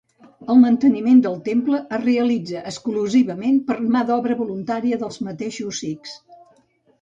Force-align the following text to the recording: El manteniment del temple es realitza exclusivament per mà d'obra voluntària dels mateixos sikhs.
El 0.51 0.57
manteniment 0.59 1.19
del 1.25 1.35
temple 1.49 1.81
es 1.97 2.01
realitza 2.05 2.63
exclusivament 2.71 3.59
per 3.69 3.77
mà 3.97 4.01
d'obra 4.09 4.39
voluntària 4.41 5.01
dels 5.05 5.21
mateixos 5.29 5.85
sikhs. 5.85 6.17